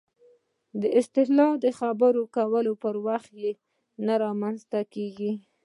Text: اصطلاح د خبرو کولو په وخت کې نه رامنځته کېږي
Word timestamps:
اصطلاح 0.99 1.51
د 1.63 1.65
خبرو 1.79 2.21
کولو 2.35 2.73
په 2.83 2.89
وخت 3.07 3.29
کې 3.39 3.51
نه 4.05 4.13
رامنځته 4.23 4.79
کېږي 4.93 5.31